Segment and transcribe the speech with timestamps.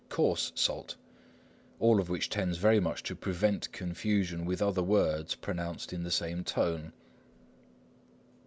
[0.09, 0.95] _"coarse salt";
[1.79, 6.09] all of which tends very much to prevent confusion with other words pronounced in the
[6.09, 6.91] same tone.